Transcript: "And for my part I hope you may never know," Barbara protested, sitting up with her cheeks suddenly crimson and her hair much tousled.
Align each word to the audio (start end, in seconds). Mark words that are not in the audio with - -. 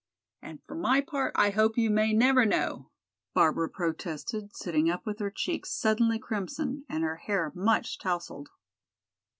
"And 0.41 0.63
for 0.65 0.73
my 0.73 0.99
part 1.01 1.31
I 1.35 1.51
hope 1.51 1.77
you 1.77 1.91
may 1.91 2.11
never 2.11 2.43
know," 2.43 2.89
Barbara 3.35 3.69
protested, 3.69 4.49
sitting 4.55 4.89
up 4.89 5.05
with 5.05 5.19
her 5.19 5.29
cheeks 5.29 5.71
suddenly 5.71 6.17
crimson 6.17 6.85
and 6.89 7.03
her 7.03 7.17
hair 7.17 7.51
much 7.53 7.99
tousled. 7.99 8.49